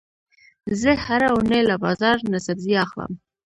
[0.81, 3.11] زه هره اونۍ له بازار نه سبزي اخلم.